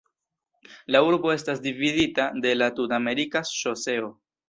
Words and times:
La 0.95 1.01
urbo 1.09 1.33
estas 1.35 1.63
dividita 1.67 2.27
de 2.47 2.57
la 2.59 2.73
Tut-Amerika 2.81 3.47
Ŝoseo. 3.55 4.15